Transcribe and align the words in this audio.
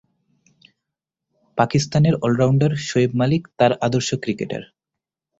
পাকিস্তানের 1.57 2.15
অল-রাউন্ডার 2.21 2.71
শোয়েব 2.87 3.11
মালিক 3.15 3.43
তার 3.57 3.71
আদর্শ 3.81 4.09
ক্রিকেটার। 4.23 4.63